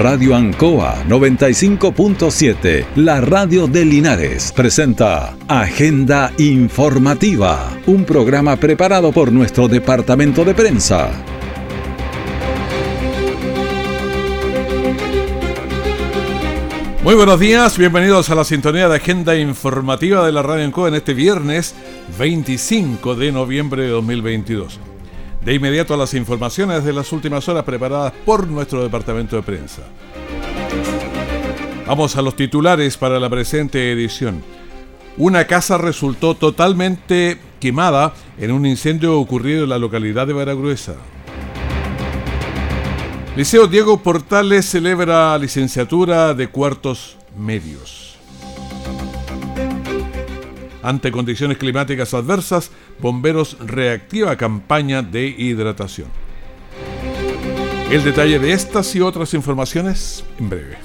[0.00, 9.68] Radio Ancoa 95.7, la radio de Linares, presenta Agenda Informativa, un programa preparado por nuestro
[9.68, 11.10] departamento de prensa.
[17.04, 20.94] Muy buenos días, bienvenidos a la sintonía de Agenda Informativa de la Radio Ancoa en
[20.94, 21.74] este viernes
[22.18, 24.80] 25 de noviembre de 2022.
[25.44, 29.82] De inmediato a las informaciones de las últimas horas preparadas por nuestro departamento de prensa.
[31.86, 34.42] Vamos a los titulares para la presente edición.
[35.16, 40.94] Una casa resultó totalmente quemada en un incendio ocurrido en la localidad de Baragruesa.
[43.36, 48.09] Liceo Diego Portales celebra licenciatura de cuartos medios.
[50.82, 52.70] Ante condiciones climáticas adversas,
[53.00, 56.08] Bomberos reactiva campaña de hidratación.
[57.90, 60.78] El detalle de estas y otras informaciones en breve.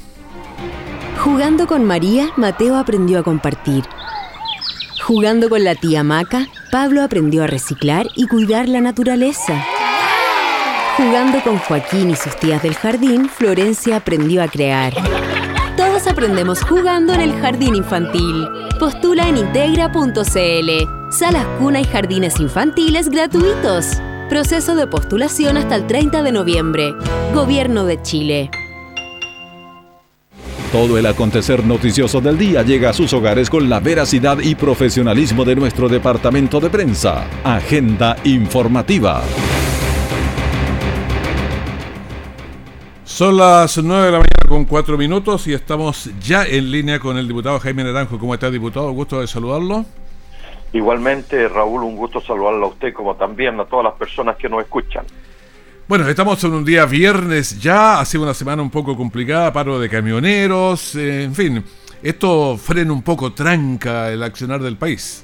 [1.23, 3.83] Jugando con María, Mateo aprendió a compartir.
[5.03, 9.63] Jugando con la tía Maca, Pablo aprendió a reciclar y cuidar la naturaleza.
[10.97, 14.93] Jugando con Joaquín y sus tías del jardín, Florencia aprendió a crear.
[16.15, 18.47] Aprendemos jugando en el jardín infantil.
[18.79, 21.11] Postula en integra.cl.
[21.11, 24.01] Salas cuna y jardines infantiles gratuitos.
[24.29, 26.93] Proceso de postulación hasta el 30 de noviembre.
[27.33, 28.49] Gobierno de Chile.
[30.71, 35.43] Todo el acontecer noticioso del día llega a sus hogares con la veracidad y profesionalismo
[35.43, 37.27] de nuestro departamento de prensa.
[37.43, 39.21] Agenda informativa.
[43.15, 47.15] Son las 9 de la mañana con 4 minutos y estamos ya en línea con
[47.15, 48.19] el diputado Jaime Naranjo.
[48.19, 48.91] ¿Cómo está, diputado?
[48.91, 49.85] Gusto de saludarlo.
[50.73, 54.61] Igualmente, Raúl, un gusto saludarlo a usted como también a todas las personas que nos
[54.61, 55.05] escuchan.
[55.87, 59.79] Bueno, estamos en un día viernes ya, ha sido una semana un poco complicada, paro
[59.79, 61.63] de camioneros, eh, en fin,
[62.03, 65.23] esto frena un poco, tranca el accionar del país.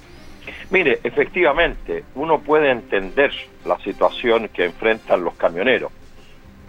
[0.69, 3.33] Mire, efectivamente, uno puede entender
[3.65, 5.91] la situación que enfrentan los camioneros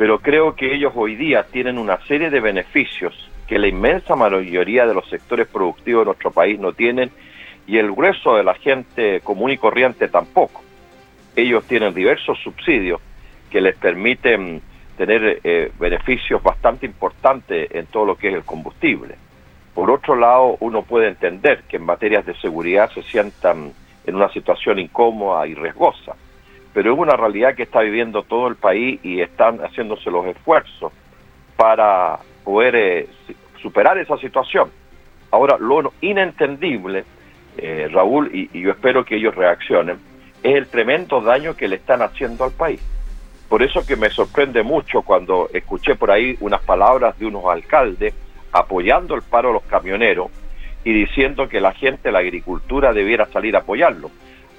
[0.02, 3.14] pero creo que ellos hoy día tienen una serie de beneficios
[3.46, 7.12] que la inmensa mayoría de los sectores productivos de nuestro país no tienen
[7.68, 10.60] y el grueso de la gente común y corriente tampoco.
[11.36, 13.00] Ellos tienen diversos subsidios
[13.48, 14.60] que les permiten
[14.96, 19.14] tener eh, beneficios bastante importantes en todo lo que es el combustible.
[19.72, 23.72] Por otro lado, uno puede entender que en materias de seguridad se sientan
[24.04, 26.16] en una situación incómoda y riesgosa
[26.72, 30.92] pero es una realidad que está viviendo todo el país y están haciéndose los esfuerzos
[31.56, 33.08] para poder eh,
[33.60, 34.70] superar esa situación.
[35.30, 37.04] Ahora, lo inentendible,
[37.58, 39.98] eh, Raúl, y, y, yo espero que ellos reaccionen,
[40.42, 42.80] es el tremendo daño que le están haciendo al país.
[43.48, 48.14] Por eso que me sorprende mucho cuando escuché por ahí unas palabras de unos alcaldes
[48.50, 50.30] apoyando el paro de los camioneros
[50.84, 54.10] y diciendo que la gente la agricultura debiera salir a apoyarlo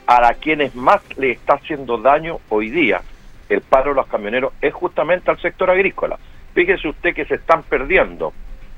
[0.07, 3.01] a quienes más le está haciendo daño hoy día
[3.49, 6.17] el paro de los camioneros es justamente al sector agrícola.
[6.53, 8.33] Fíjese usted que se están perdiendo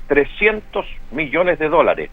[0.08, 2.10] 300 millones de dólares,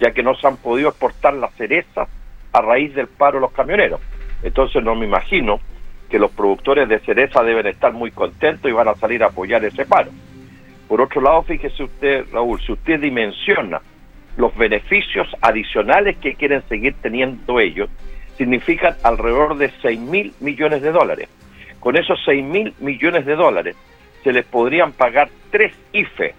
[0.00, 2.08] ya que no se han podido exportar las cerezas
[2.52, 4.00] a raíz del paro de los camioneros.
[4.42, 5.60] Entonces no me imagino
[6.10, 9.64] que los productores de cereza deben estar muy contentos y van a salir a apoyar
[9.64, 10.10] ese paro.
[10.88, 13.80] Por otro lado, fíjese usted, Raúl, si usted dimensiona
[14.36, 17.88] los beneficios adicionales que quieren seguir teniendo ellos,
[18.36, 21.28] significan alrededor de 6 mil millones de dólares.
[21.80, 23.76] Con esos 6 mil millones de dólares
[24.22, 26.34] se les podrían pagar tres IFE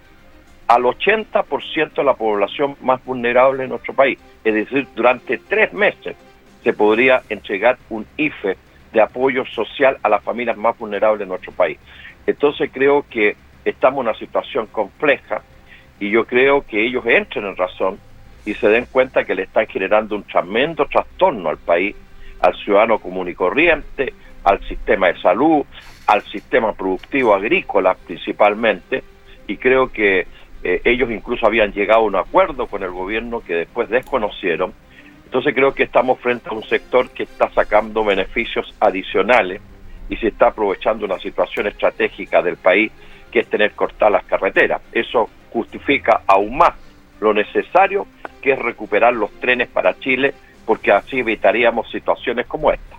[0.66, 4.18] al 80% de la población más vulnerable en nuestro país.
[4.42, 6.16] Es decir, durante tres meses
[6.62, 8.56] se podría entregar un IFE
[8.92, 11.78] de apoyo social a las familias más vulnerables de nuestro país.
[12.26, 15.42] Entonces creo que estamos en una situación compleja
[16.00, 17.98] y yo creo que ellos entren en razón
[18.44, 21.96] y se den cuenta que le están generando un tremendo trastorno al país,
[22.40, 24.12] al ciudadano común y corriente,
[24.44, 25.64] al sistema de salud,
[26.06, 29.02] al sistema productivo agrícola principalmente,
[29.46, 30.26] y creo que
[30.62, 34.72] eh, ellos incluso habían llegado a un acuerdo con el gobierno que después desconocieron.
[35.24, 39.60] Entonces creo que estamos frente a un sector que está sacando beneficios adicionales
[40.08, 42.92] y se está aprovechando una situación estratégica del país
[43.30, 44.80] que es tener cortadas las carreteras.
[44.92, 46.74] Eso justifica aún más
[47.20, 48.06] lo necesario
[48.44, 50.34] que es recuperar los trenes para Chile,
[50.66, 52.94] porque así evitaríamos situaciones como esta.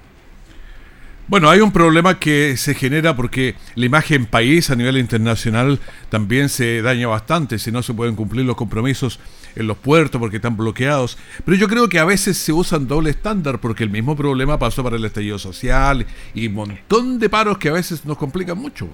[1.28, 6.50] Bueno, hay un problema que se genera porque la imagen país a nivel internacional también
[6.50, 9.20] se daña bastante si no se pueden cumplir los compromisos
[9.56, 11.20] en los puertos porque están bloqueados.
[11.46, 14.84] Pero yo creo que a veces se usan doble estándar porque el mismo problema pasó
[14.84, 18.88] para el estallido social y un montón de paros que a veces nos complican mucho.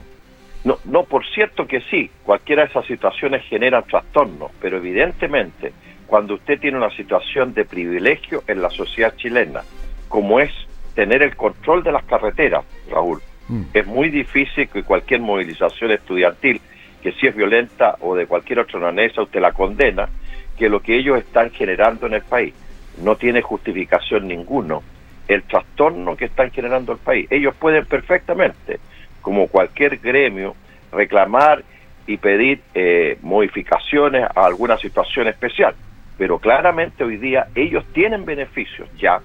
[0.65, 5.73] No, no, por cierto que sí, cualquiera de esas situaciones generan trastornos, pero evidentemente
[6.11, 9.61] cuando usted tiene una situación de privilegio en la sociedad chilena,
[10.09, 10.51] como es
[10.93, 13.61] tener el control de las carreteras, Raúl, mm.
[13.73, 16.59] es muy difícil que cualquier movilización estudiantil,
[17.01, 20.09] que si es violenta o de cualquier otra naturaleza, usted la condena,
[20.57, 22.53] que lo que ellos están generando en el país
[23.01, 24.83] no tiene justificación ninguno.
[25.29, 28.81] El trastorno que están generando el país, ellos pueden perfectamente
[29.21, 30.57] como cualquier gremio,
[30.91, 31.63] reclamar
[32.05, 35.73] y pedir eh, modificaciones a alguna situación especial.
[36.21, 39.21] Pero claramente hoy día ellos tienen beneficios ya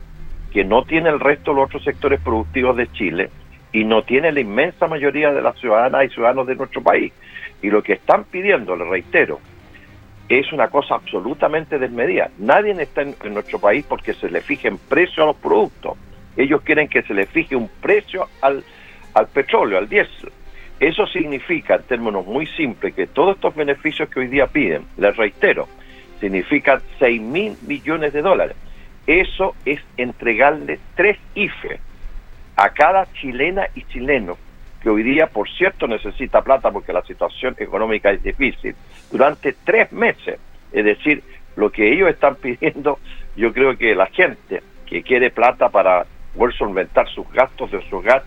[0.50, 3.28] que no tiene el resto de los otros sectores productivos de Chile
[3.70, 7.12] y no tiene la inmensa mayoría de las ciudadanas y ciudadanos de nuestro país.
[7.60, 9.40] Y lo que están pidiendo, le reitero,
[10.30, 12.30] es una cosa absolutamente desmedida.
[12.38, 15.98] Nadie está en, nuestro país porque se le fijen precio a los productos.
[16.34, 18.64] Ellos quieren que se le fije un precio al,
[19.12, 20.32] al petróleo, al diésel.
[20.80, 25.14] Eso significa, en términos muy simples, que todos estos beneficios que hoy día piden, les
[25.14, 25.68] reitero,
[26.20, 28.56] significan 6 mil millones de dólares.
[29.06, 31.78] Eso es entregarle tres IFE
[32.56, 34.36] a cada chilena y chileno
[34.82, 38.74] que hoy día, por cierto, necesita plata porque la situación económica es difícil,
[39.10, 40.38] durante tres meses.
[40.72, 41.22] Es decir,
[41.56, 42.98] lo que ellos están pidiendo,
[43.36, 47.96] yo creo que la gente que quiere plata para poder solventar sus gastos de su
[47.96, 48.24] hogar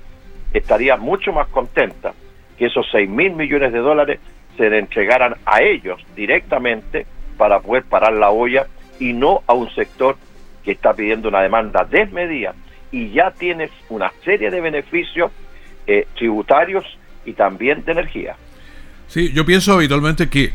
[0.53, 2.13] estaría mucho más contenta
[2.57, 4.19] que esos 6 mil millones de dólares
[4.57, 7.05] se le entregaran a ellos directamente
[7.39, 8.67] para poder parar la olla
[8.99, 10.17] y no a un sector
[10.65, 12.53] que está pidiendo una demanda desmedida
[12.91, 15.31] y ya tienes una serie de beneficios
[15.87, 16.83] eh, tributarios
[17.25, 18.35] y también de energía.
[19.07, 20.51] Sí, yo pienso habitualmente que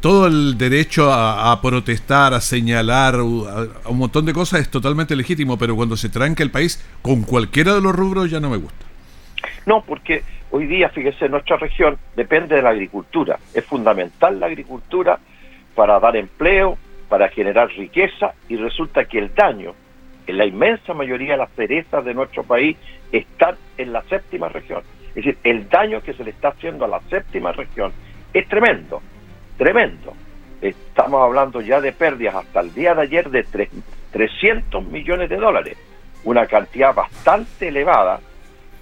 [0.00, 5.56] todo el derecho a, protestar, a señalar, a, un montón de cosas es totalmente legítimo,
[5.56, 8.84] pero cuando se tranca el país con cualquiera de los rubros ya no me gusta.
[9.64, 13.38] No, porque hoy día, fíjese, nuestra región depende de la agricultura.
[13.54, 15.20] Es fundamental la agricultura
[15.74, 16.78] para dar empleo,
[17.08, 19.74] para generar riqueza y resulta que el daño
[20.26, 22.76] en la inmensa mayoría de las cerezas de nuestro país
[23.10, 24.82] están en la séptima región.
[25.08, 27.92] Es decir, el daño que se le está haciendo a la séptima región
[28.32, 29.02] es tremendo,
[29.58, 30.14] tremendo.
[30.62, 33.44] Estamos hablando ya de pérdidas hasta el día de ayer de
[34.12, 35.76] 300 millones de dólares,
[36.22, 38.20] una cantidad bastante elevada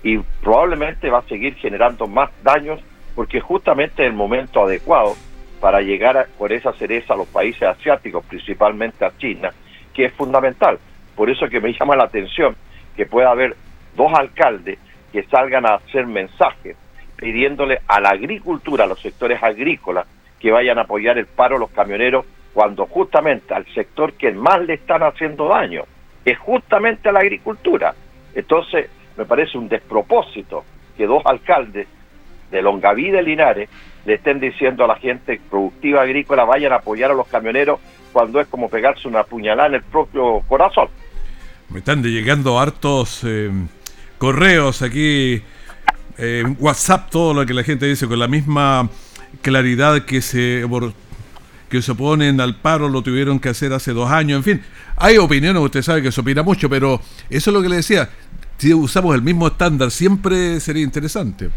[0.02, 2.80] y probablemente va a seguir generando más daños
[3.14, 5.16] porque justamente es el momento adecuado
[5.60, 9.52] para llegar a, por esa cereza a los países asiáticos, principalmente a China,
[9.92, 10.78] que es fundamental.
[11.16, 12.56] Por eso que me llama la atención
[12.96, 13.56] que pueda haber
[13.96, 14.78] dos alcaldes
[15.12, 16.76] que salgan a hacer mensajes
[17.16, 20.06] pidiéndole a la agricultura, a los sectores agrícolas,
[20.38, 24.60] que vayan a apoyar el paro a los camioneros, cuando justamente al sector que más
[24.60, 25.84] le están haciendo daño
[26.24, 27.94] es justamente a la agricultura.
[28.34, 30.64] Entonces, me parece un despropósito
[30.96, 31.88] que dos alcaldes
[32.50, 33.68] de Longavida y Linares
[34.08, 37.78] le estén diciendo a la gente productiva agrícola vayan a apoyar a los camioneros
[38.10, 40.88] cuando es como pegarse una puñalada en el propio corazón.
[41.68, 43.50] Me están llegando hartos eh,
[44.16, 45.42] correos aquí,
[46.16, 48.88] eh, WhatsApp, todo lo que la gente dice con la misma
[49.42, 50.64] claridad que se
[51.68, 54.64] que se oponen al paro lo tuvieron que hacer hace dos años, en fin,
[54.96, 58.08] hay opiniones, usted sabe que se opina mucho, pero eso es lo que le decía,
[58.56, 61.50] si usamos el mismo estándar, siempre sería interesante.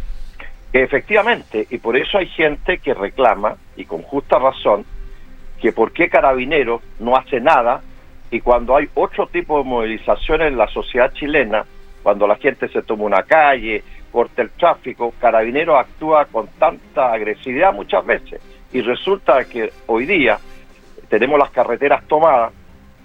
[0.74, 4.86] Efectivamente, y por eso hay gente que reclama, y con justa razón,
[5.60, 7.82] que por qué Carabineros no hace nada
[8.32, 11.66] y cuando hay otro tipo de movilizaciones en la sociedad chilena,
[12.02, 17.74] cuando la gente se toma una calle, corta el tráfico, Carabineros actúa con tanta agresividad
[17.74, 18.42] muchas veces.
[18.72, 20.40] Y resulta que hoy día
[21.10, 22.54] tenemos las carreteras tomadas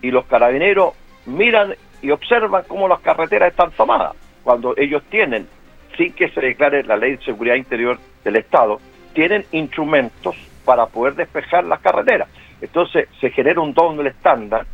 [0.01, 0.95] y los carabineros
[1.27, 5.49] miran y observan cómo las carreteras están tomadas, cuando ellos tienen,
[5.97, 8.81] sin que se declare la ley de seguridad interior del Estado,
[9.15, 12.29] tienen instrumentos para poder despejar las carreteras.
[12.61, 14.67] Entonces se genera un doble estándar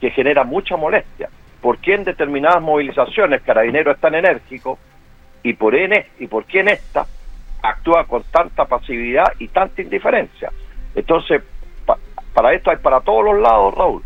[0.00, 1.28] que genera mucha molestia.
[1.60, 4.78] porque en determinadas movilizaciones Carabineros es tan enérgico
[5.42, 7.04] y por, en, y por qué en esta
[7.62, 10.52] actúa con tanta pasividad y tanta indiferencia?
[10.94, 11.42] Entonces,
[12.32, 14.02] para esto hay para todos los lados, Raúl.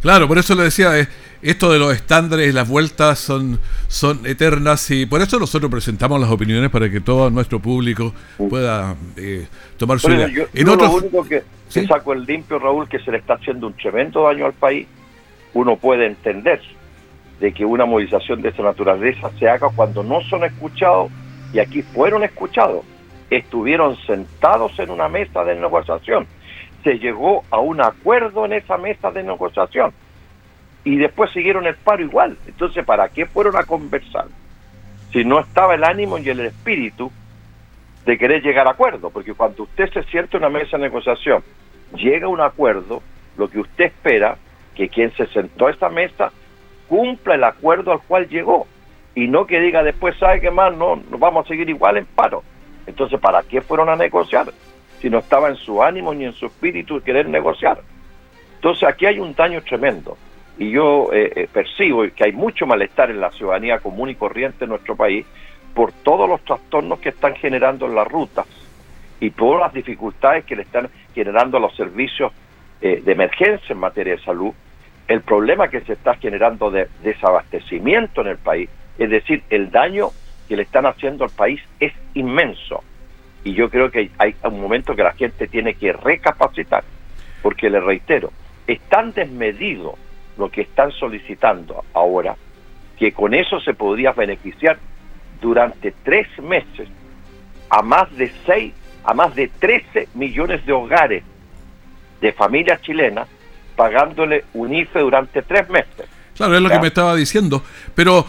[0.00, 1.06] Claro, por eso le decía, eh,
[1.42, 6.30] esto de los estándares, las vueltas son, son eternas y por eso nosotros presentamos las
[6.30, 9.46] opiniones para que todo nuestro público pueda eh,
[9.78, 10.28] tomar su idea.
[10.28, 14.24] Yo, lo único que, saco el limpio, Raúl, que se le está haciendo un tremendo
[14.24, 14.86] daño al país,
[15.54, 16.60] uno puede entender
[17.40, 21.10] de que una movilización de esa naturaleza se haga cuando no son escuchados
[21.54, 22.84] y aquí fueron escuchados,
[23.30, 26.26] estuvieron sentados en una mesa de negociación.
[26.84, 29.92] Se llegó a un acuerdo en esa mesa de negociación
[30.84, 32.36] y después siguieron el paro igual.
[32.46, 34.26] Entonces, ¿para qué fueron a conversar?
[35.12, 37.10] Si no estaba el ánimo y el espíritu
[38.06, 41.42] de querer llegar a acuerdo, porque cuando usted se siente en una mesa de negociación,
[41.94, 43.02] llega a un acuerdo,
[43.36, 44.36] lo que usted espera
[44.74, 46.32] que quien se sentó a esa mesa
[46.88, 48.66] cumpla el acuerdo al cual llegó
[49.14, 50.74] y no que diga después, ¿sabe qué más?
[50.76, 52.42] No, nos vamos a seguir igual en paro.
[52.86, 54.52] Entonces, ¿para qué fueron a negociar?
[55.00, 57.80] Si no estaba en su ánimo ni en su espíritu querer negociar.
[58.56, 60.16] Entonces, aquí hay un daño tremendo.
[60.60, 64.64] Y yo eh, eh, percibo que hay mucho malestar en la ciudadanía común y corriente
[64.64, 65.24] en nuestro país
[65.74, 68.46] por todos los trastornos que están generando en las rutas
[69.20, 72.30] y por las dificultades que le están generando los servicios
[72.82, 74.52] eh, de emergencia en materia de salud,
[75.08, 80.10] el problema que se está generando de desabastecimiento en el país, es decir, el daño
[80.46, 82.84] que le están haciendo al país es inmenso.
[83.44, 86.84] Y yo creo que hay un momento que la gente tiene que recapacitar,
[87.40, 88.30] porque le reitero,
[88.66, 89.96] es tan desmedido
[90.40, 92.34] lo que están solicitando ahora,
[92.98, 94.78] que con eso se podría beneficiar
[95.40, 96.88] durante tres meses
[97.68, 98.72] a más de seis,
[99.04, 101.22] a más de 13 millones de hogares
[102.20, 103.28] de familias chilenas
[103.76, 106.06] pagándole un IFE durante tres meses.
[106.36, 107.62] Claro, es lo que me estaba diciendo,
[107.94, 108.26] pero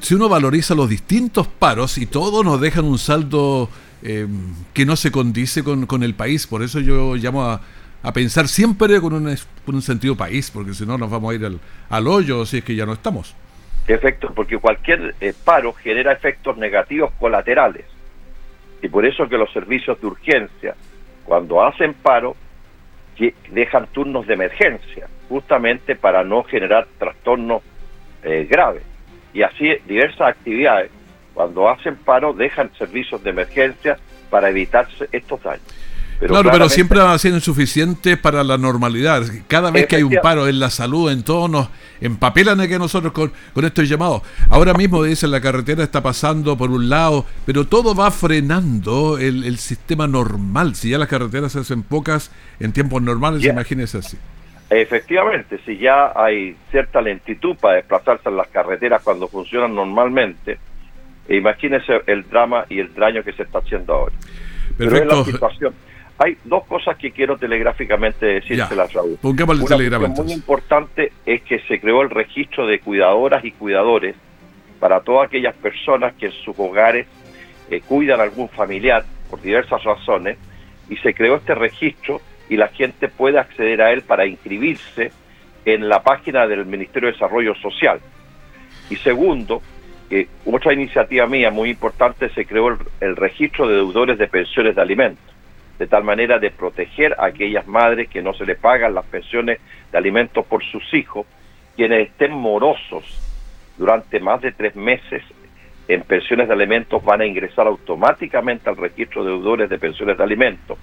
[0.00, 3.68] si uno valoriza los distintos paros y todos nos dejan un saldo
[4.02, 4.26] eh,
[4.74, 7.60] que no se condice con, el país, por eso yo llamo a,
[8.12, 11.58] pensar siempre con un, sentido país, porque si no nos vamos a ir
[11.90, 13.34] al, hoyo si es que ya no estamos.
[13.86, 17.84] Efectos, porque cualquier eh, paro genera efectos negativos colaterales.
[18.82, 20.74] Y por eso que los servicios de urgencia,
[21.24, 22.36] cuando hacen paro,
[23.50, 27.62] dejan turnos de emergencia, justamente para no generar trastornos
[28.22, 28.82] eh, graves
[29.34, 30.90] y así diversas actividades,
[31.34, 33.98] cuando hacen paro, dejan servicios de emergencia
[34.30, 35.66] para evitarse estos daños.
[36.20, 39.22] Claro, pero siempre van a ser insuficientes para la normalidad.
[39.48, 41.68] Cada vez que hay un paro en la salud, en todo, nos
[42.00, 44.22] empapelan que nosotros con, con estos llamados.
[44.50, 49.58] Ahora mismo, dicen, la carretera está pasando por un lado, pero todo va frenando el,
[49.58, 50.74] sistema normal.
[50.74, 52.30] Si ya las carreteras se hacen pocas
[52.60, 54.18] en tiempos normales, imagínese así.
[54.70, 60.58] Efectivamente, si ya hay cierta lentitud para desplazarse en las carreteras cuando funcionan normalmente,
[61.28, 64.14] imagínese el drama y el daño que se está haciendo ahora.
[64.76, 65.74] Pero es la situación.
[66.18, 69.18] Hay dos cosas que quiero telegráficamente decírselas, Raúl.
[70.20, 74.14] Una muy importante es que se creó el registro de cuidadoras y cuidadores
[74.78, 77.06] para todas aquellas personas que en sus hogares
[77.70, 80.38] eh, cuidan a algún familiar por diversas razones
[80.88, 85.10] y se creó este registro y la gente puede acceder a él para inscribirse
[85.64, 88.00] en la página del Ministerio de Desarrollo Social.
[88.90, 89.62] Y segundo,
[90.08, 94.82] que otra iniciativa mía muy importante se creó el, registro de deudores de pensiones de
[94.82, 95.33] alimentos,
[95.78, 99.58] de tal manera de proteger a aquellas madres que no se le pagan las pensiones
[99.90, 101.26] de alimentos por sus hijos,
[101.76, 103.04] quienes estén morosos
[103.76, 105.22] durante más de tres meses
[105.88, 110.24] en pensiones de alimentos van a ingresar automáticamente al registro de deudores de pensiones de
[110.24, 110.78] alimentos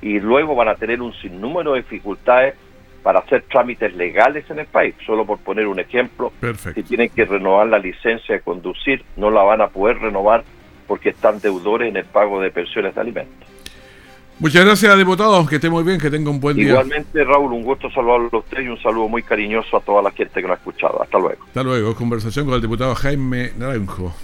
[0.00, 2.54] y luego van a tener un sinnúmero de dificultades
[3.02, 4.94] para hacer trámites legales en el país.
[5.04, 6.32] Solo por poner un ejemplo,
[6.74, 10.42] si tienen que renovar la licencia de conducir, no la van a poder renovar
[10.86, 13.48] porque están deudores en el pago de pensiones de alimentos.
[14.38, 15.46] Muchas gracias, diputado.
[15.46, 16.68] Que esté muy bien, que tenga un buen día.
[16.68, 20.10] Igualmente, Raúl, un gusto saludarlo a usted y un saludo muy cariñoso a toda la
[20.10, 21.02] gente que lo ha escuchado.
[21.02, 21.44] Hasta luego.
[21.46, 21.94] Hasta luego.
[21.94, 24.14] Conversación con el diputado Jaime Naranjo.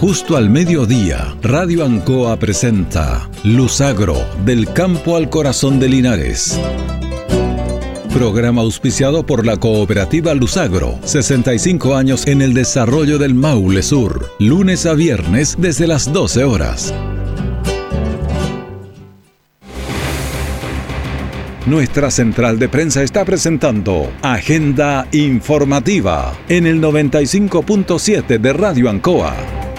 [0.00, 4.16] Justo al mediodía, Radio Ancoa presenta Luzagro,
[4.46, 6.58] del campo al corazón de Linares.
[8.12, 14.84] Programa auspiciado por la cooperativa Luzagro, 65 años en el desarrollo del Maule Sur, lunes
[14.84, 16.92] a viernes desde las 12 horas.
[21.66, 29.69] Nuestra central de prensa está presentando Agenda Informativa en el 95.7 de Radio Ancoa.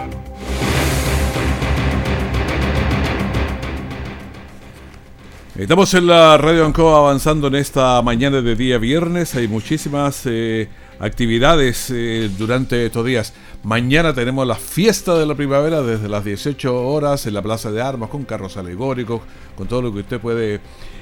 [5.61, 9.35] Estamos en la Radio Ancoa avanzando en esta mañana de día viernes.
[9.35, 10.67] Hay muchísimas eh,
[10.99, 13.31] actividades eh, durante estos días.
[13.61, 17.79] Mañana tenemos la fiesta de la primavera desde las 18 horas en la Plaza de
[17.79, 19.21] Armas con carros alegóricos,
[19.55, 20.61] con todo lo que usted puede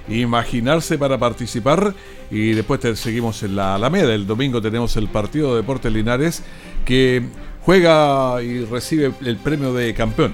[0.10, 1.94] imaginarse para participar.
[2.30, 4.14] Y después seguimos en la Alameda.
[4.14, 6.44] El domingo tenemos el partido de Deportes Linares
[6.84, 7.24] que
[7.62, 10.34] juega y recibe el premio de campeón.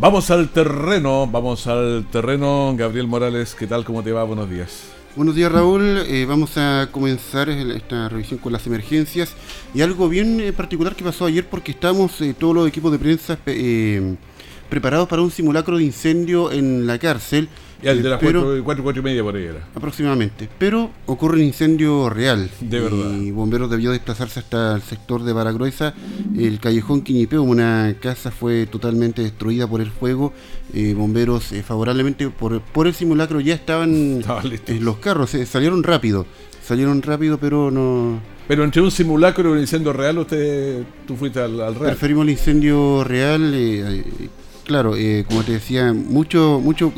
[0.00, 2.72] Vamos al terreno, vamos al terreno.
[2.76, 3.84] Gabriel Morales, ¿qué tal?
[3.84, 4.22] ¿Cómo te va?
[4.22, 4.84] Buenos días.
[5.16, 9.34] Buenos días Raúl, eh, vamos a comenzar esta revisión con las emergencias
[9.74, 12.98] y algo bien eh, particular que pasó ayer porque estamos eh, todos los equipos de
[13.00, 13.36] prensa
[14.70, 17.48] preparados para un simulacro de incendio en la cárcel.
[17.82, 19.68] Ya, de las cuatro, cuatro, y media por ahí era.
[19.74, 20.48] Aproximadamente.
[20.58, 22.50] Pero ocurre un incendio real.
[22.60, 23.12] De verdad.
[23.20, 25.94] Y bomberos debió desplazarse hasta el sector de Baragruesa
[26.36, 30.32] el callejón Quiñipeo, una casa fue totalmente destruida por el fuego.
[30.74, 34.22] Eh, bomberos eh, favorablemente por, por el simulacro ya estaban
[34.66, 36.26] en los carros, salieron rápido,
[36.62, 38.20] salieron rápido pero no...
[38.46, 41.74] Pero entre un simulacro y un incendio real, usted, tú fuiste al, real.
[41.74, 43.54] Preferimos el incendio real,
[44.68, 44.94] claro,
[45.26, 46.92] como te decía, mucho, mucho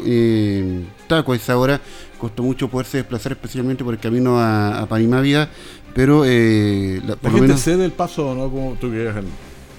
[1.06, 1.80] taco a esa hora,
[2.18, 5.48] costó mucho poderse desplazar especialmente por el camino a, a Panimávida
[5.94, 8.92] pero eh, la, por lo menos, cede el paso no como tú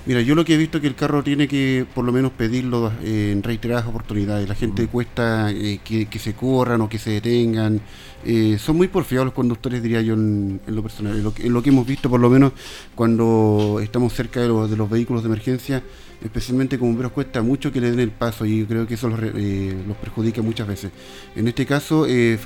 [0.03, 2.31] Mira, yo lo que he visto es que el carro tiene que por lo menos
[2.31, 4.49] pedirlo eh, en reiteradas oportunidades.
[4.49, 4.87] La gente mm.
[4.87, 7.79] cuesta eh, que, se corran o que se detengan.
[8.25, 11.15] Eh, son muy porfiados los conductores, diría yo, en, lo personal.
[11.15, 12.53] En lo, que hemos visto, por lo menos,
[12.95, 15.83] cuando estamos cerca de, de los vehículos de emergencia,
[16.23, 19.19] especialmente como bomberos cuesta mucho que le den el paso y creo que eso los,
[19.21, 20.91] eh, perjudica muchas veces.
[21.35, 22.37] En este caso eh,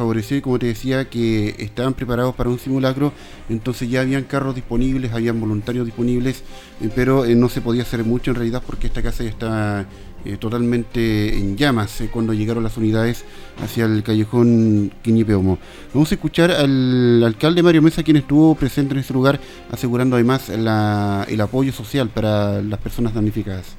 [0.41, 3.13] como te decía, que estaban preparados para un simulacro,
[3.49, 6.43] entonces ya habían carros disponibles, habían voluntarios disponibles,
[6.81, 9.85] eh, pero no se podía hacer mucho en realidad porque esta casa ya estaba
[10.25, 13.23] eh, totalmente en llamas eh, cuando llegaron las unidades
[13.63, 15.59] hacia el callejón Quiñipeomo.
[15.93, 19.39] Vamos a escuchar al alcalde Mario Mesa, quien estuvo presente en este lugar,
[19.71, 23.75] asegurando además el apoyo social para las personas damnificadas.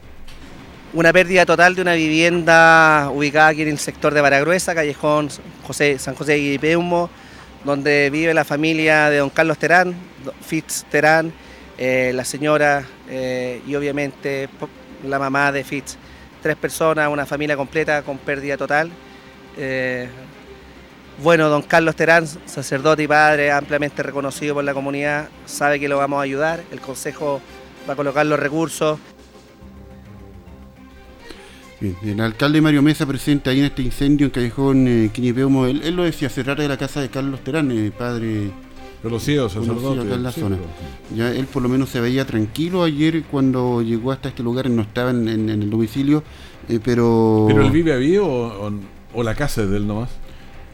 [0.95, 6.15] Una pérdida total de una vivienda ubicada aquí en el sector de Baragruesa, callejón San
[6.15, 7.19] José de
[7.65, 9.97] donde vive la familia de don Carlos Terán,
[10.43, 11.33] Fitz Terán,
[11.77, 12.87] eh, la señora
[13.67, 14.49] y obviamente
[15.05, 15.99] la mamá de Fitz
[16.43, 18.91] tres personas, una familia completa con pérdida total.
[19.57, 20.09] Eh,
[21.23, 25.97] bueno, don Carlos Terán, sacerdote y padre ampliamente reconocido por la comunidad, sabe que lo
[25.97, 27.41] vamos a ayudar, el Consejo
[27.89, 28.99] va a colocar los recursos.
[31.81, 36.05] el alcalde Mario Mesa presente ahí en este incendio en Callejón eh, Quiñipeumo, él, lo
[36.05, 38.51] decía, trata de la casa de Carlos Terán, eh, padre
[39.03, 40.01] Conocido, sacerdote.
[40.01, 40.59] Acá en la zona.
[41.15, 44.83] Ya él por lo menos se veía tranquilo ayer cuando llegó hasta este lugar, no
[44.83, 46.23] estaba en, el domicilio,
[46.69, 47.45] eh, pero...
[47.49, 48.73] ¿Pero él vive ahí o,
[49.23, 50.11] la casa es de él nomás?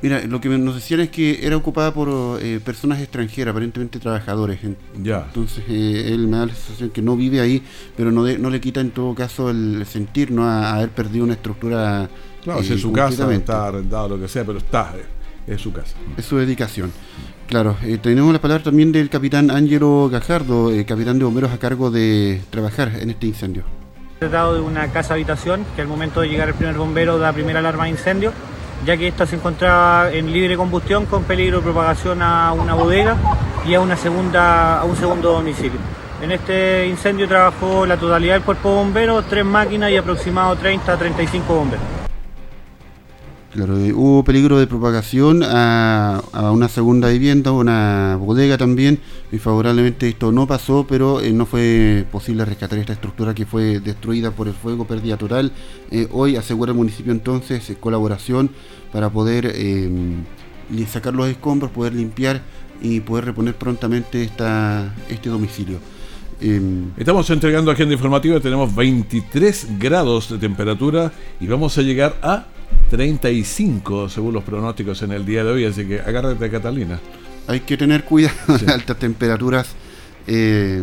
[0.01, 4.59] Mira, lo que nos decían es que era ocupada por eh, personas extranjeras, aparentemente trabajadores.
[5.01, 5.27] Ya.
[5.29, 7.63] Entonces eh, él me da la sensación que no vive ahí,
[7.97, 10.45] pero no, no le quita en todo caso el sentir, ¿no?
[10.45, 12.11] A, haber perdido una estructura.
[12.43, 14.93] Claro, si es su casa, está arrendado, lo que sea, pero está,
[15.47, 15.95] es su casa.
[16.17, 16.93] Es su dedicación.
[17.49, 21.59] Claro, eh, tenemos la palabra también del capitán Ángelo Gajardo, eh, capitán de bomberos a
[21.59, 23.65] cargo de trabajar en este incendio.
[24.15, 27.33] Se tratado de una casa habitación que al momento de llegar el primer bombero da
[27.33, 28.33] primera alarma de incendio,
[28.87, 33.17] ya que esta se encontraba en libre combustión con peligro de propagación a una bodega
[33.67, 35.79] y a, una segunda, a un segundo domicilio.
[36.23, 40.93] En este incendio trabajó la totalidad del cuerpo de bomberos, tres máquinas y aproximado 30
[40.93, 42.02] a 35 bomberos.
[43.53, 46.23] Claro, eh, hubo peligro de propagación a,
[46.55, 48.99] una segunda vivienda, una bodega también,
[49.31, 53.81] y favorablemente esto no pasó, pero eh, no fue posible rescatar esta estructura que fue
[53.81, 55.53] destruida por el fuego, pérdida total.
[55.91, 58.49] Eh, hoy asegura el municipio entonces colaboración
[58.91, 59.55] para poder
[60.89, 62.41] sacar los escombros, poder limpiar
[62.81, 65.79] y poder reponer prontamente esta, este domicilio.
[66.41, 72.47] Em, Estamos entregando agenda informativa, tenemos 23 grados de temperatura y vamos a llegar a
[72.93, 77.01] 35 según los pronósticos en el día de hoy, así que agárrate Catalina.
[77.47, 79.69] Hay que tener cuidado, las altas temperaturas
[80.27, 80.83] eh,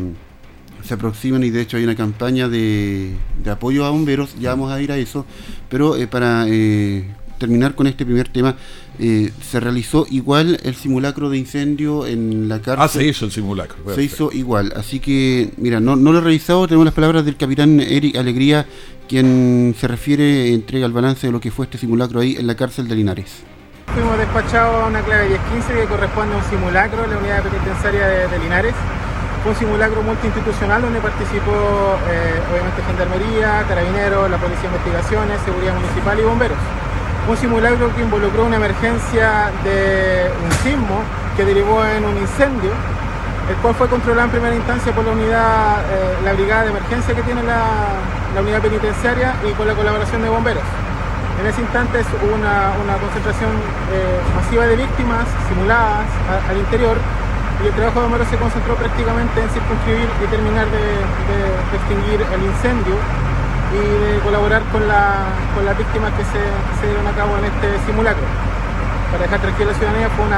[0.83, 3.13] se aproximan y de hecho hay una campaña de,
[3.47, 5.23] apoyo a bomberos, ya vamos a ir a eso,
[5.69, 7.05] pero eh, para eh,
[7.39, 8.55] terminar con este primer tema,
[8.99, 12.83] se realizó igual el simulacro de incendio en la cárcel.
[12.83, 13.77] Ah, se hizo el simulacro.
[13.95, 17.37] Se hizo igual, así que, mira, no, no lo he revisado, tenemos las palabras del
[17.37, 18.67] capitán Eric Alegría,
[19.07, 22.55] quien se refiere, entrega el balance de lo que fue este simulacro ahí en la
[22.55, 23.43] cárcel de Linares.
[23.93, 28.07] Fuimos despachados a una clave 1015 que corresponde a un simulacro en la unidad penitenciaria
[28.29, 28.75] de, Linares.
[29.41, 35.73] Fue un simulacro multiinstitucional donde participó eh, obviamente Gendarmería, Carabineros, la Policía de Investigaciones, Seguridad
[35.73, 36.57] Municipal y Bomberos.
[37.29, 40.97] Un simulacro que involucró una emergencia de un sismo
[41.37, 42.71] que derivó en un incendio
[43.49, 47.13] el cual fue controlado en primera instancia por la unidad, eh, la brigada de emergencia
[47.13, 50.63] que tiene la, unidad penitenciaria y con la colaboración de bomberos.
[51.41, 53.53] En ese instante hubo una, concentración
[53.93, 56.09] eh, masiva de víctimas simuladas
[56.49, 56.97] al interior
[57.61, 62.41] y el trabajo de bomberos se concentró prácticamente en circunscribir y terminar de, extinguir el
[62.41, 62.97] incendio
[63.73, 66.41] y de colaborar con, las víctimas que se,
[66.81, 68.25] se dieron a cabo en este simulacro
[69.11, 70.33] para dejar tranquila la ciudadanía, fue un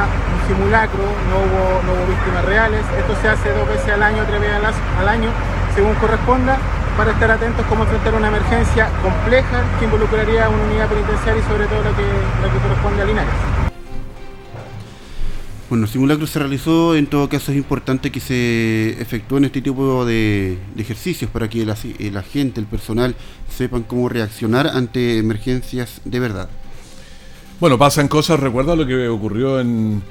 [0.47, 2.83] simulacro, no hubo, no hubo víctimas reales.
[2.97, 5.29] Esto se hace dos veces al año, tres veces al año,
[5.75, 6.57] según corresponda,
[6.97, 11.47] para estar atentos cómo enfrentar una emergencia compleja que involucraría a una unidad penitenciaria y
[11.47, 13.60] sobre todo lo que, lo que corresponde a Linares.
[15.71, 20.03] Bueno, el simulacro se realizó, en todo caso es importante que se efectúen este tipo
[20.03, 21.77] de, ejercicios para que la,
[22.11, 23.15] la, gente, el personal,
[23.49, 26.49] sepan cómo reaccionar ante emergencias de verdad.
[27.61, 30.03] Bueno, pasan cosas, recuerda lo que ocurrió en,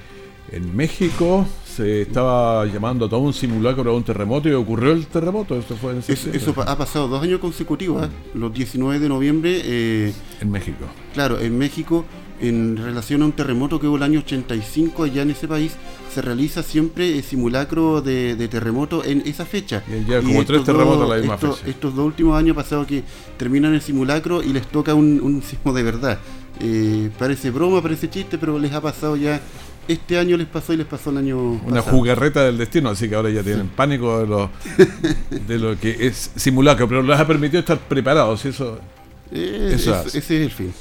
[0.50, 1.46] en México,
[1.76, 5.58] se estaba llamando a todo un simulacro a un terremoto y ocurrió el terremoto.
[5.58, 8.08] Eso, fue en eso ha pasado dos años consecutivos, ¿eh?
[8.32, 9.60] los 19 de noviembre.
[9.62, 10.86] Eh, en México.
[11.12, 12.06] Claro, en México
[12.40, 15.72] en relación a un terremoto que hubo el año 85 allá en ese país,
[16.12, 19.82] se realiza siempre el simulacro de, terremoto en esa fecha.
[19.88, 21.66] Y ya como tres terremotos la misma fecha.
[21.66, 23.04] Estos dos últimos años pasados que
[23.36, 26.18] terminan el simulacro y les toca un, sismo de verdad.
[26.60, 29.40] Eh, parece broma, parece chiste, pero les ha pasado ya
[29.88, 33.14] este año les pasó y les pasó el año Una jugarreta del destino, así que
[33.14, 34.50] ahora ya tienen pánico de lo,
[35.48, 38.78] de lo que es simulacro, pero les ha permitido estar preparados, eso,
[39.32, 40.72] eh, eso ese es el fin.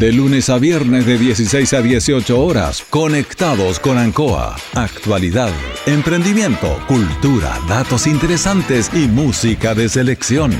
[0.00, 4.56] De lunes a viernes de 16 a 18 horas, conectados con Ancoa.
[4.74, 5.52] Actualidad,
[5.86, 10.50] emprendimiento, cultura, datos interesantes y música de selección.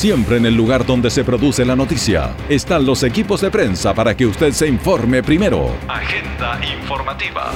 [0.00, 4.16] Siempre en el lugar donde se produce la noticia están los equipos de prensa para
[4.16, 5.76] que usted se informe primero.
[5.86, 7.52] Agenda informativa.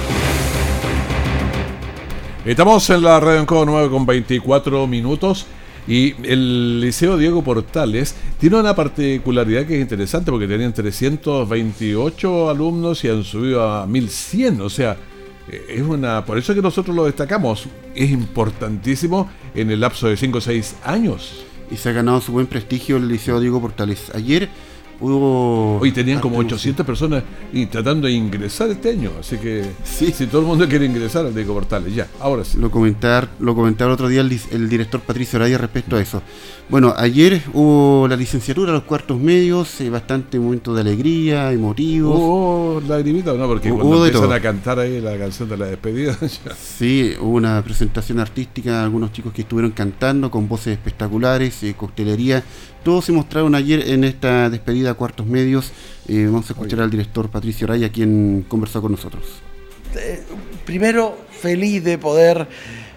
[2.45, 5.47] Estamos en la radio en 9 con 24 minutos.
[5.89, 13.03] Y el Liceo Diego Portales tiene una particularidad que es interesante porque tenían 328 alumnos
[13.05, 14.61] y han subido a 1100.
[14.61, 14.99] O sea,
[15.49, 16.23] es una.
[16.27, 17.69] Por eso que nosotros lo destacamos.
[17.95, 22.31] Es importantísimo en el lapso de 5 o 6 años y se ha ganado su
[22.31, 24.13] buen prestigio el Liceo Diego Portales.
[24.15, 24.49] Ayer
[25.13, 25.79] hubo...
[25.81, 30.13] Hoy tenían como 800 personas y tratando de ingresar este año, así que sí.
[30.13, 32.59] si todo el mundo quiere ingresar al Diego Portales, ya, ahora sí.
[32.59, 36.23] Lo comentar, lo comentaba otro día el, director Patricio Araya respecto a eso.
[36.69, 42.19] Bueno, ayer hubo la licenciatura, los cuartos medios, eh, bastante momento de alegría, emotivos.
[42.19, 43.47] Hubo lagrimita, ¿no?
[43.47, 46.17] Porque cuando empiezan a cantar ahí la canción de la despedida.
[46.55, 52.43] Sí, hubo una presentación artística, algunos chicos que estuvieron cantando con voces espectaculares, eh, coctelería.
[52.85, 55.73] Todos se mostraron ayer en esta despedida a cuartos medios.
[56.07, 59.25] Eh, vamos a escuchar al director Patricio Raya, quien conversó con nosotros.
[60.67, 62.47] primero, feliz de poder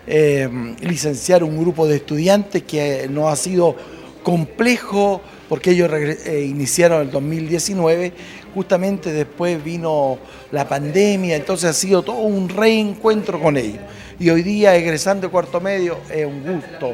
[0.06, 3.78] eh, licenciar un grupo de estudiantes que no ha sido
[4.24, 8.12] complejo porque ellos eh, iniciaron el 2019,
[8.54, 10.18] justamente después vino
[10.52, 13.80] la pandemia, entonces ha sido todo un reencuentro con ellos.
[14.20, 16.94] Y hoy día, egresando de cuarto medio, es un gusto.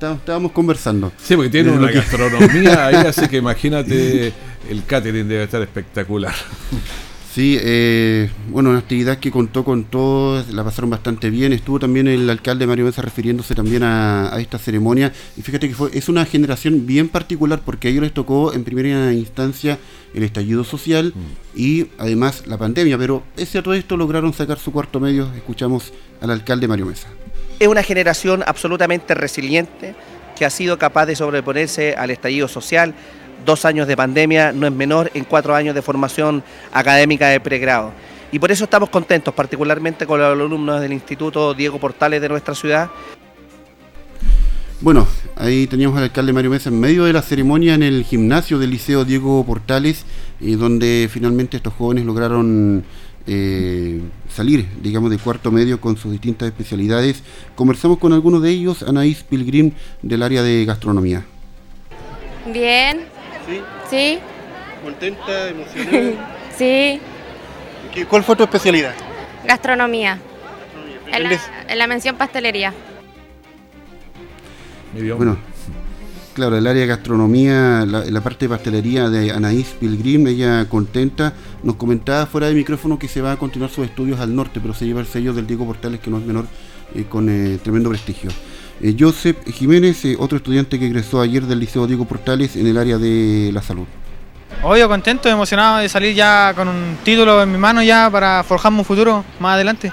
[0.00, 1.12] Estábamos conversando.
[1.22, 4.32] Sí, porque tiene una gastronomía ahí, así que imagínate,
[4.68, 6.34] el catering debe estar espectacular.
[7.32, 11.52] Sí, eh, bueno, una actividad que contó con todos, la pasaron bastante bien.
[11.52, 15.12] Estuvo también el alcalde Mario Mesa refiriéndose también a, esta ceremonia.
[15.36, 18.64] Y fíjate que fue, es una generación bien particular porque a ellos les tocó en
[18.64, 19.78] primera instancia
[20.12, 21.60] el estallido social mm.
[21.60, 22.98] y además la pandemia.
[22.98, 25.32] Pero ese a todo esto lograron sacar su cuarto medio.
[25.36, 27.06] Escuchamos al alcalde Mario Mesa.
[27.60, 29.94] Es una generación absolutamente resiliente
[30.34, 32.94] que ha sido capaz de sobreponerse al estallido social
[33.44, 36.42] dos años de pandemia no es menor en cuatro años de formación
[36.72, 37.92] académica de pregrado.
[38.32, 42.54] Y por eso estamos contentos, particularmente con los alumnos del Instituto Diego Portales de nuestra
[42.54, 42.88] ciudad.
[44.80, 48.58] Bueno, ahí teníamos al alcalde Mario Mesa en medio de la ceremonia en el gimnasio
[48.58, 50.06] del Liceo Diego Portales,
[50.40, 52.84] y donde finalmente estos jóvenes lograron
[53.26, 57.22] eh, salir, digamos, de cuarto medio con sus distintas especialidades.
[57.54, 61.24] Conversamos con algunos de ellos, Anaís Pilgrim, del área de gastronomía.
[62.52, 63.00] Bien,
[63.88, 64.18] ¿Sí?
[64.82, 66.36] ¿Contenta, emocionada?
[66.56, 67.00] sí.
[68.08, 68.94] ¿Cuál fue tu especialidad?
[69.44, 70.18] Gastronomía.
[71.12, 72.72] En, la, mención pastelería.
[75.16, 75.36] Bueno,
[76.34, 81.76] claro, el área de gastronomía, la, parte de pastelería de Anaís Pilgrim, ella contenta, nos
[81.76, 84.86] comentaba fuera de micrófono que se va a continuar sus estudios al norte, pero se
[84.86, 86.46] lleva el sello del Diego Portales, que no es menor,
[86.94, 88.30] eh, con eh, tremendo prestigio.
[88.82, 88.96] Eh,
[89.52, 93.50] Jiménez, eh, otro estudiante que egresó ayer del Liceo Diego Portales en el área de
[93.52, 93.86] la salud.
[94.62, 98.78] Obvio, contento, emocionado de salir ya con un título en mi mano ya para forjarme
[98.78, 99.92] un futuro más adelante.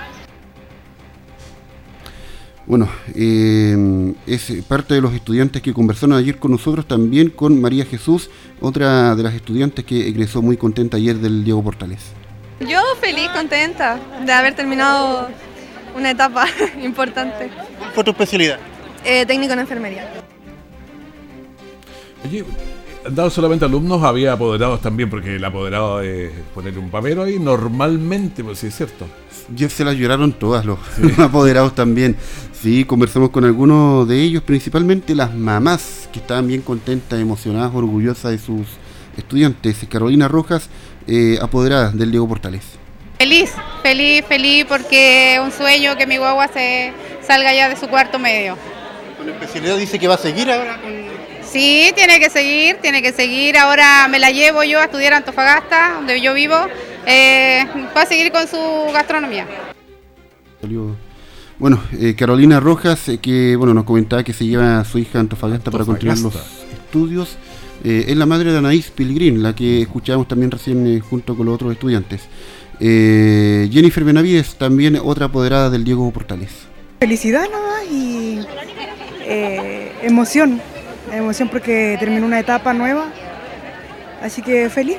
[2.68, 7.86] Bueno, eh, es parte de los estudiantes que conversaron ayer con nosotros, también con María
[7.86, 12.12] Jesús, otra de las estudiantes que egresó muy contenta ayer del Diego Portales.
[12.60, 15.30] Yo feliz, contenta de haber terminado
[15.96, 16.46] una etapa
[16.84, 17.50] importante.
[17.80, 18.60] ¿Cuál fue tu especialidad?
[19.06, 20.12] Eh, técnico en enfermería.
[22.26, 22.44] Oye,
[23.10, 28.44] dado solamente alumnos, había apoderados también, porque el apoderado es poner un papel ahí normalmente,
[28.44, 29.08] pues sí es cierto.
[29.56, 30.80] Ya se las lloraron todas los,
[31.18, 32.16] apoderados también.
[32.54, 38.32] Sí, conversamos con algunos de ellos, principalmente las mamás, que estaban bien contentas, emocionadas, orgullosas
[38.32, 38.68] de sus
[39.16, 39.78] estudiantes.
[39.90, 40.70] Carolina Rojas,
[41.08, 42.64] eh, apoderada del Diego Portales.
[43.18, 43.52] Feliz,
[43.84, 46.94] feliz, feliz, porque un sueño que mi guagua se
[47.26, 48.58] salga ya de su cuarto medio.
[49.18, 50.92] ¿Con especialidad dice que va a seguir ahora con
[51.52, 53.58] Sí, tiene que seguir, tiene que seguir.
[53.58, 56.56] Ahora me la llevo yo a estudiar a Antofagasta, donde yo vivo,
[57.08, 57.66] eh,
[57.96, 58.58] va a seguir con su
[58.94, 59.48] gastronomía.
[61.58, 65.18] Bueno, eh, Carolina Rojas, eh, que bueno nos comentaba que se lleva a su hija
[65.18, 66.36] a Antofagasta, para continuar los
[66.74, 67.38] estudios.
[67.84, 71.72] es la madre de Anaís Pilgrim, la que escuchábamos también recién junto con los otros
[71.72, 72.28] estudiantes.
[72.80, 76.52] Jennifer Benavides, también otra apoderada del Diego Portales.
[77.00, 78.40] Felicidad nomás y
[80.04, 80.62] emoción
[81.12, 83.10] emoción porque terminó una etapa nueva,
[84.22, 84.98] así que feliz.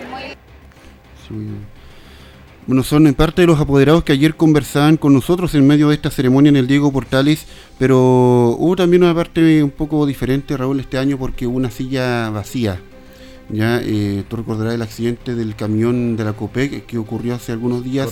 [2.68, 5.94] Bueno, son en parte de los apoderados que ayer conversaban con nosotros en medio de
[5.94, 7.46] esta ceremonia en el Diego Portales,
[7.78, 12.28] pero hubo también una parte un poco diferente, Raúl, este año porque hubo una silla
[12.28, 12.78] vacía.
[13.48, 17.82] Ya, eh, tú recordarás el accidente del camión de la COPEC que ocurrió hace algunos
[17.82, 18.10] días.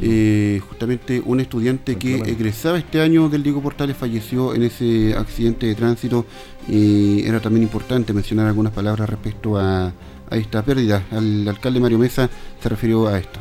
[0.00, 5.66] Eh, justamente un estudiante que egresaba este año del Diego Portales falleció en ese accidente
[5.66, 6.26] de tránsito.
[6.68, 11.02] Y era también importante mencionar algunas palabras respecto a, a esta pérdida.
[11.10, 12.30] El alcalde Mario Mesa
[12.62, 13.40] se refirió a esto.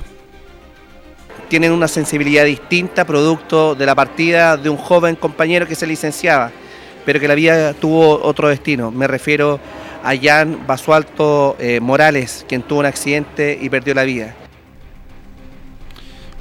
[1.47, 6.51] Tienen una sensibilidad distinta producto de la partida de un joven compañero que se licenciaba,
[7.05, 8.91] pero que la vida tuvo otro destino.
[8.91, 9.59] Me refiero
[10.03, 14.35] a Jan Basualto eh, Morales, quien tuvo un accidente y perdió la vida.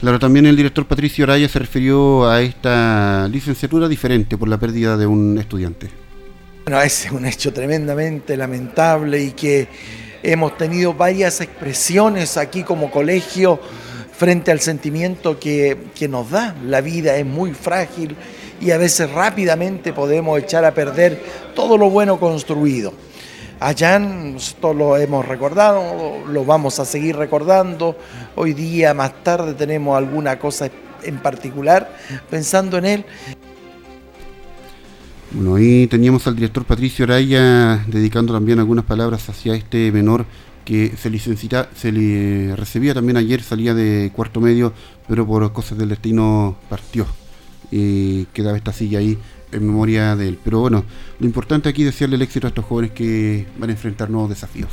[0.01, 4.99] Claro, también el director Patricio Araya se refirió a esta licenciatura diferente por la pérdida
[4.99, 5.89] de un estudiante.
[6.65, 9.69] Bueno, ese es un hecho tremendamente lamentable y que
[10.23, 13.61] hemos tenido varias expresiones aquí como colegio
[14.17, 16.55] frente al sentimiento que, que nos da.
[16.65, 18.17] La vida es muy frágil
[18.61, 21.23] y a veces rápidamente podemos echar a perder
[21.55, 22.93] todo lo bueno construido.
[23.61, 27.97] Allá nosotros lo hemos recordado, lo vamos a seguir recordando.
[28.35, 30.71] Hoy día, más tarde, tenemos alguna cosa
[31.03, 31.97] en particular
[32.29, 33.05] pensando en él.
[35.31, 40.27] Bueno, ahí teníamos al director Patricio Araya dedicando también algunas palabras hacia este menor
[40.65, 44.73] que se licencia, se le recibía también ayer, salía de cuarto medio,
[45.09, 47.07] pero por cosas del destino partió.
[47.71, 49.19] Y quedaba esta silla ahí
[49.53, 50.39] en memoria de él.
[50.43, 50.85] Pero bueno,
[51.19, 54.31] lo importante aquí es desearle el éxito a estos jóvenes que van a enfrentar nuevos
[54.31, 54.71] desafíos.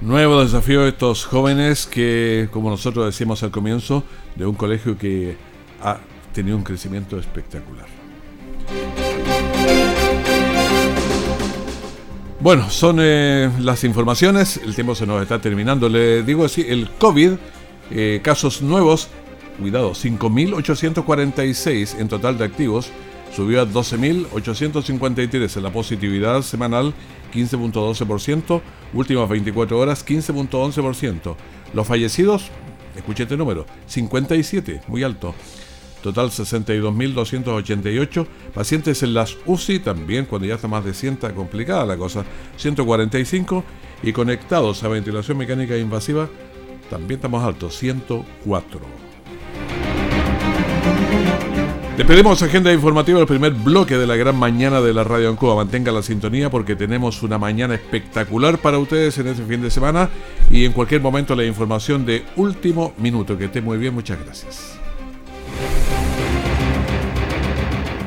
[0.00, 5.36] Nuevo desafío a estos jóvenes que, como nosotros decíamos al comienzo, de un colegio que
[5.80, 5.98] ha
[6.34, 7.86] tenido un crecimiento espectacular.
[12.38, 15.88] Bueno, son eh, las informaciones, el tiempo se nos está terminando.
[15.88, 17.32] Le digo así, el COVID,
[17.90, 19.08] eh, casos nuevos,
[19.58, 22.90] cuidado, 5.846 en total de activos,
[23.34, 26.92] subió a 12.853 en la positividad semanal
[27.34, 28.60] 15.12%,
[28.92, 31.36] últimas 24 horas 15.11%.
[31.72, 32.50] Los fallecidos,
[32.96, 35.34] escuché este número, 57, muy alto.
[36.06, 38.26] Total 62.288.
[38.54, 42.24] Pacientes en las UCI también, cuando ya está más de 100, está complicada la cosa,
[42.56, 43.64] 145.
[44.04, 46.28] Y conectados a ventilación mecánica invasiva,
[46.88, 48.80] también estamos altos, 104.
[51.96, 55.56] Despedimos agenda informativa del primer bloque de la gran mañana de la Radio Ancoa.
[55.56, 60.08] Mantenga la sintonía porque tenemos una mañana espectacular para ustedes en este fin de semana
[60.50, 63.36] y en cualquier momento la información de último minuto.
[63.36, 64.85] Que esté muy bien, muchas gracias.